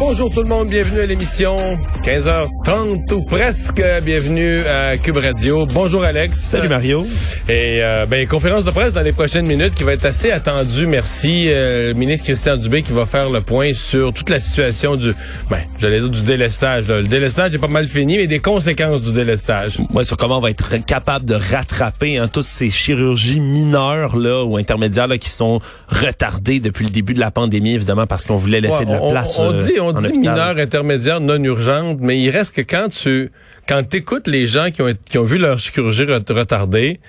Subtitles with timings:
[0.00, 1.56] Bonjour tout le monde, bienvenue à l'émission
[2.04, 3.82] 15h30 ou presque.
[4.02, 5.66] Bienvenue à Cube Radio.
[5.66, 6.38] Bonjour Alex.
[6.38, 7.04] Salut Mario.
[7.50, 10.86] Et euh, ben conférence de presse dans les prochaines minutes qui va être assez attendue.
[10.86, 14.96] Merci euh, le ministre Christian Dubé qui va faire le point sur toute la situation
[14.96, 15.12] du
[15.50, 16.88] ben j'allais dire du délestage.
[16.88, 19.80] Le délestage est pas mal fini mais des conséquences du délestage.
[19.92, 24.44] Moi sur comment on va être capable de rattraper hein, toutes ces chirurgies mineures là
[24.44, 28.36] ou intermédiaires là, qui sont retardées depuis le début de la pandémie évidemment parce qu'on
[28.36, 29.38] voulait laisser de la place.
[29.38, 33.30] On, dit on on dit mineur, intermédiaire, non urgente, mais il reste que quand tu
[33.68, 37.00] quand écoutes les gens qui ont, qui ont vu leur chirurgie retardée,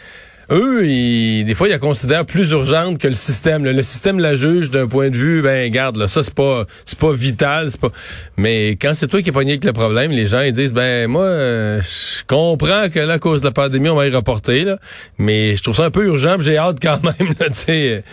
[0.52, 3.64] eux, ils, des fois, ils la considèrent plus urgente que le système.
[3.64, 7.00] Le, système la juge d'un point de vue, ben garde, là, ça c'est pas c'est
[7.00, 7.92] pas vital, c'est pas.
[8.38, 11.08] Mais quand c'est toi qui es pogné avec le problème, les gens ils disent ben
[11.08, 14.64] moi, euh, je comprends que là, à cause de la pandémie, on va y reporter
[14.64, 14.78] là,
[15.18, 17.34] mais je trouve ça un peu urgent, j'ai hâte quand même.
[17.42, 18.04] Tu sais.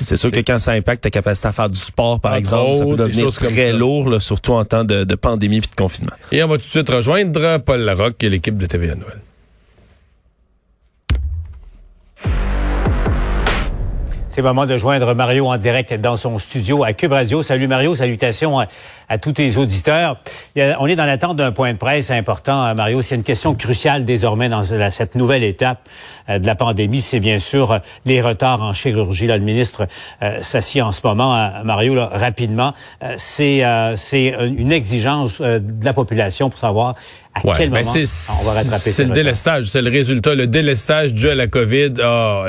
[0.00, 2.84] C'est sûr que quand ça impacte ta capacité à faire du sport, par exemple, ça
[2.84, 6.14] peut devenir très lourd, surtout en temps de, de pandémie et de confinement.
[6.32, 9.18] Et on va tout de suite rejoindre Paul Larocque et l'équipe de TVA Noël.
[14.32, 17.42] C'est le moment de joindre Mario en direct dans son studio à Cube Radio.
[17.42, 20.16] Salut Mario, salutations à, tous tes auditeurs.
[20.56, 23.02] on est dans l'attente d'un point de presse important, Mario.
[23.02, 25.86] C'est une question cruciale désormais dans cette nouvelle étape
[26.30, 27.02] euh, de la pandémie.
[27.02, 29.26] C'est bien sûr euh, les retards en chirurgie.
[29.26, 29.86] Le ministre
[30.22, 32.72] euh, s'assied en ce moment, Mario, rapidement.
[33.18, 33.62] c'est
[33.96, 36.94] c'est une exigence de la population pour savoir
[37.34, 38.06] à quel ben, moment?
[38.40, 40.34] on va rattraper C'est le délestage, c'est le résultat.
[40.34, 42.46] Le délestage dû à la COVID a,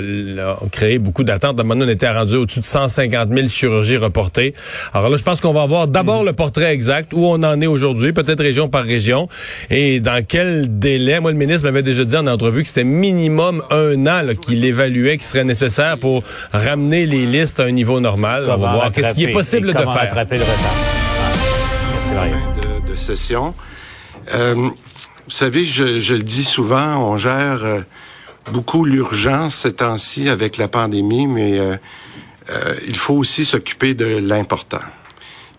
[0.71, 1.59] créé beaucoup d'attentes.
[1.59, 4.53] À on était rendu au-dessus de 150 000 chirurgies reportées.
[4.93, 6.27] Alors là, je pense qu'on va avoir d'abord mm.
[6.27, 9.29] le portrait exact, où on en est aujourd'hui, peut-être région par région,
[9.69, 11.19] et dans quel délai.
[11.19, 15.17] Moi, le ministre m'avait déjà dit en entrevue que c'était minimum un an qu'il évaluait
[15.17, 18.43] qui serait nécessaire pour ramener les listes à un niveau normal.
[18.47, 19.85] on va voir qu'est-ce qui est possible de faire.
[19.85, 20.75] Le retard.
[22.83, 23.53] De, de session.
[24.33, 24.69] Euh,
[25.25, 27.81] vous savez, je, je, le dis souvent, on gère euh,
[28.51, 31.77] beaucoup l'urgence ces temps-ci avec la pandémie, mais euh,
[32.49, 34.83] euh il faut aussi s'occuper de l'important.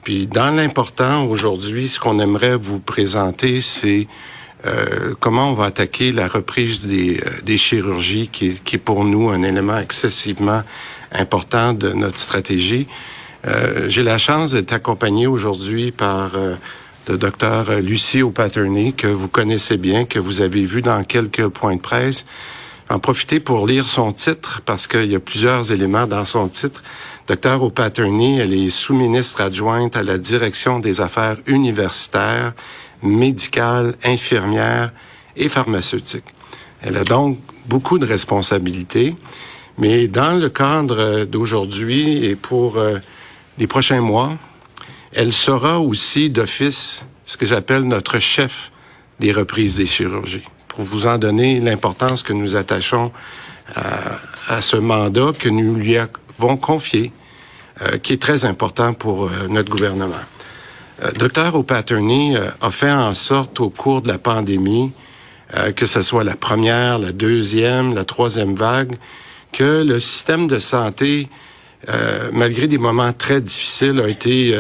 [0.03, 4.07] Puis dans l'important aujourd'hui, ce qu'on aimerait vous présenter, c'est
[4.67, 9.31] euh, comment on va attaquer la reprise des, des chirurgies, qui, qui, est pour nous
[9.31, 10.63] un élément excessivement
[11.13, 12.87] important de notre stratégie.
[13.89, 16.31] J'ai la chance d'être accompagné aujourd'hui par
[17.09, 21.76] le docteur Lucie O'Patterney, que vous connaissez bien, que vous avez vu dans quelques points
[21.76, 22.25] de presse.
[22.91, 26.82] En profiter pour lire son titre, parce qu'il y a plusieurs éléments dans son titre.
[27.26, 32.53] Docteur O'Patterney, elle est sous-ministre adjointe à la direction des affaires universitaires,
[33.03, 34.92] médicales, infirmières
[35.36, 36.25] et pharmaceutiques.
[36.82, 39.16] Elle a donc beaucoup de responsabilités,
[39.78, 42.98] mais dans le cadre d'aujourd'hui et pour euh,
[43.59, 44.36] les prochains mois,
[45.15, 48.73] elle sera aussi d'office ce que j'appelle notre chef
[49.21, 53.13] des reprises des chirurgies, pour vous en donner l'importance que nous attachons
[54.49, 57.13] à, ce mandat que nous lui avons confié,
[57.83, 60.15] euh, qui est très important pour euh, notre gouvernement.
[61.03, 64.93] Euh, Docteur O'Patterney a fait en sorte au cours de la pandémie,
[65.77, 68.97] que ce soit la première, la deuxième, la troisième vague,
[69.53, 71.28] que le système de santé,
[72.33, 74.59] malgré des moments très difficiles, a été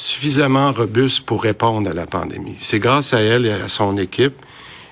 [0.00, 2.56] suffisamment robuste pour répondre à la pandémie.
[2.58, 4.34] C'est grâce à elle et à son équipe.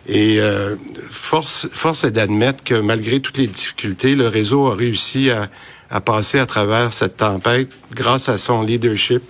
[0.06, 0.76] Et euh,
[1.08, 5.48] force, force est d'admettre que malgré toutes les difficultés, le réseau a réussi à,
[5.90, 9.22] à, passer à travers cette tempête grâce à son leadership,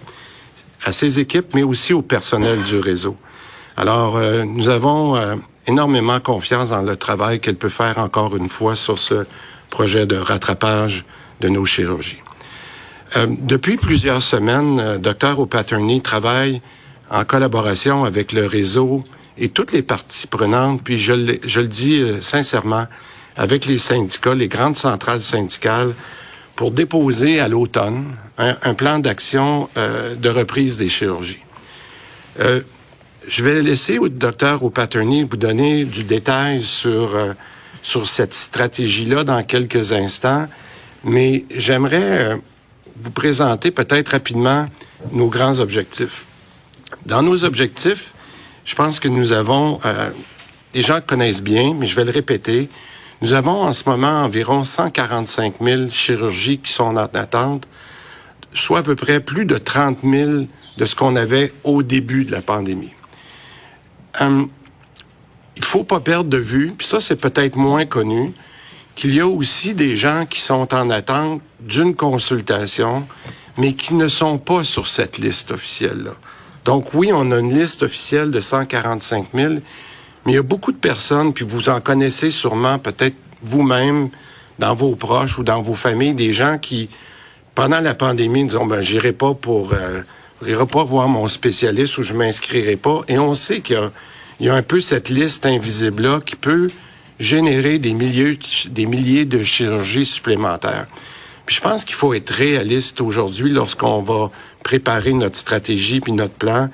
[0.85, 3.17] à ses équipes, mais aussi au personnel du réseau.
[3.77, 5.37] Alors, euh, nous avons euh,
[5.69, 9.27] énormément confiance dans le travail qu'elle peut faire encore une fois sur ce
[9.71, 11.05] projet de rattrapage
[11.41, 12.19] de nos chirurgies.
[13.17, 16.61] Euh, depuis plusieurs semaines, Dr O'Patterney travaille
[17.11, 19.05] en collaboration avec le réseau
[19.39, 22.87] et toutes les parties prenantes, puis je, le- dis euh, sincèrement,
[23.37, 25.95] avec les syndicats, les grandes centrales syndicales,
[26.57, 31.43] pour déposer à l'automne un, plan d'action euh, de reprise des chirurgies.
[32.37, 37.17] Je vais laisser au docteur ou Paterny vous donner du détail sur,
[37.83, 40.47] sur cette stratégie-là dans quelques instants,
[41.05, 42.41] mais j'aimerais
[43.03, 44.67] vous présenter peut-être rapidement
[45.13, 46.27] nos grands objectifs.
[47.07, 48.13] Dans nos objectifs,
[48.65, 50.11] je pense que nous avons, euh,
[50.75, 52.69] les gens connaissent bien, mais je vais le répéter,
[53.21, 57.67] nous avons en ce moment environ 145 000 chirurgies qui sont en attente,
[58.55, 60.47] soit à peu près plus de 30 000
[60.77, 62.93] de ce qu'on avait au début de la pandémie.
[64.21, 64.49] Hum,
[65.57, 68.33] il faut pas perdre de vue, puis ça c'est peut-être moins connu,
[68.99, 73.07] qu'il y a aussi des gens qui sont en attente d'une consultation,
[73.57, 76.11] mais qui ne sont pas sur cette liste officielle-là.
[76.65, 80.73] Donc oui, on a une liste officielle de 145 000, mais il y a beaucoup
[80.73, 84.09] de personnes, puis vous en connaissez sûrement peut-être vous-même,
[84.59, 86.89] dans vos proches ou dans vos familles, des gens qui,
[87.55, 90.03] pendant la pandémie, disons, ben, j'irai pas pour, euh,
[90.45, 93.03] j'irai pas voir mon spécialiste ou je m'inscrirai pas.
[93.07, 93.93] Et on sait qu'il y a,
[94.41, 96.67] il y a un peu cette liste invisible-là qui peut
[97.19, 98.39] générer des milliers,
[98.71, 100.87] des milliers de chirurgies supplémentaires.
[101.47, 104.31] Puis je pense qu'il faut être réaliste aujourd'hui lorsqu'on va
[104.63, 106.69] préparer notre stratégie puis notre plan,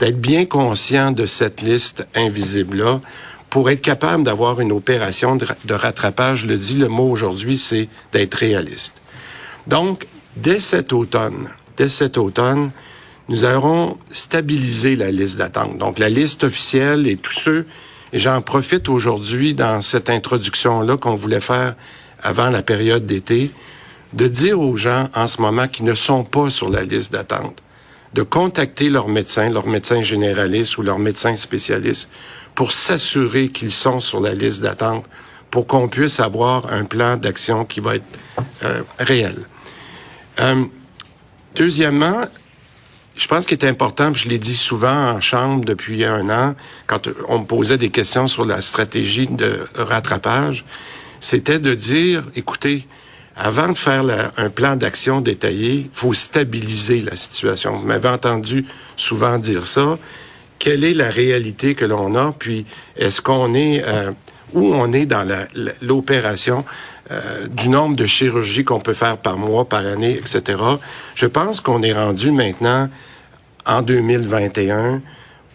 [0.00, 3.00] d'être bien conscient de cette liste invisible-là
[3.48, 6.40] pour être capable d'avoir une opération de, ra- de rattrapage.
[6.40, 9.00] Je le dis, le mot aujourd'hui, c'est d'être réaliste.
[9.66, 10.06] Donc,
[10.36, 12.72] dès cet automne, dès cet automne,
[13.28, 15.78] nous aurons stabilisé la liste d'attente.
[15.78, 17.66] Donc, la liste officielle et tous ceux,
[18.12, 21.74] et j'en profite aujourd'hui dans cette introduction-là qu'on voulait faire
[22.22, 23.50] avant la période d'été,
[24.12, 27.58] de dire aux gens en ce moment qui ne sont pas sur la liste d'attente,
[28.14, 32.08] de contacter leur médecin, leur médecin généraliste ou leur médecin spécialiste
[32.54, 35.04] pour s'assurer qu'ils sont sur la liste d'attente
[35.50, 38.04] pour qu'on puisse avoir un plan d'action qui va être
[38.64, 39.36] euh, réel.
[40.40, 40.64] Euh,
[41.54, 42.22] deuxièmement,
[43.16, 46.54] je pense qu'il est important, je l'ai dit souvent en chambre depuis un an,
[46.86, 50.64] quand on me posait des questions sur la stratégie de rattrapage,
[51.20, 52.86] c'était de dire, écoutez,
[53.34, 57.72] avant de faire un plan d'action détaillé, il faut stabiliser la situation.
[57.72, 58.66] Vous m'avez entendu
[58.96, 59.98] souvent dire ça.
[60.58, 62.32] Quelle est la réalité que l'on a?
[62.38, 62.64] Puis,
[62.96, 64.12] est-ce qu'on est, euh,
[64.54, 65.26] où on est dans
[65.82, 66.64] l'opération?
[67.10, 70.58] Euh, du nombre de chirurgies qu'on peut faire par mois, par année, etc.
[71.14, 72.88] Je pense qu'on est rendu maintenant
[73.64, 75.02] en 2021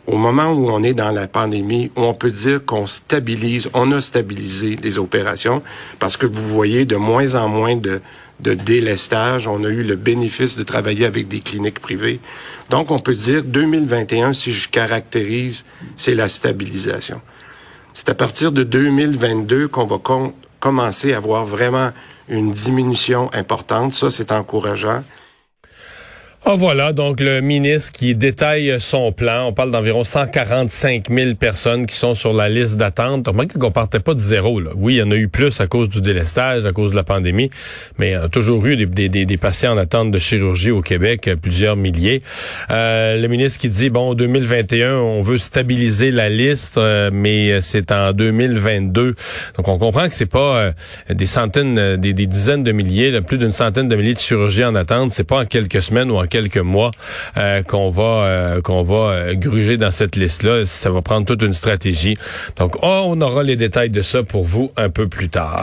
[0.08, 3.92] au moment où on est dans la pandémie, où on peut dire qu'on stabilise, on
[3.92, 5.62] a stabilisé les opérations,
[6.00, 8.02] parce que vous voyez de moins en moins de,
[8.40, 9.48] de délestage.
[9.48, 12.20] On a eu le bénéfice de travailler avec des cliniques privées.
[12.70, 15.66] Donc, on peut dire 2021, si je caractérise,
[15.98, 17.22] c'est la stabilisation.
[17.94, 20.00] C'est à partir de 2022 qu'on va
[20.62, 21.90] commencer à voir vraiment
[22.30, 23.94] une diminution importante.
[23.94, 25.04] Ça, c'est encourageant.
[26.44, 29.46] Ah voilà, donc le ministre qui détaille son plan.
[29.50, 33.28] On parle d'environ 145 000 personnes qui sont sur la liste d'attente.
[33.28, 34.60] Remarquez qu'on partait pas de zéro.
[34.60, 34.72] Là.
[34.76, 37.04] Oui, il y en a eu plus à cause du délestage, à cause de la
[37.04, 37.52] pandémie,
[38.00, 41.28] mais il y a toujours eu des, des- patients en attente de chirurgie au Québec,
[41.28, 42.24] euh, plusieurs milliers.
[42.72, 47.92] Euh, le ministre qui dit, bon, 2021, on veut stabiliser la liste, euh, mais c'est
[47.92, 49.16] en 2022.
[49.58, 50.72] Donc on comprend que c'est pas
[51.08, 54.66] des centaines, des, des dizaines de milliers, là, plus d'une centaine de milliers de chirurgies
[54.66, 55.12] en attente.
[55.12, 56.90] C'est pas en quelques semaines ou en quelques mois
[57.38, 60.66] euh, qu'on va euh, qu'on va euh, gruger dans cette liste-là.
[60.66, 62.18] Ça va prendre toute une stratégie.
[62.58, 65.62] Donc, oh, on aura les détails de ça pour vous un peu plus tard.